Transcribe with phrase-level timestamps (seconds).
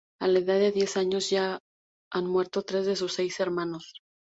[0.19, 1.59] A la edad de diez años ya
[2.11, 3.93] han muerto tres de sus seis hermanos.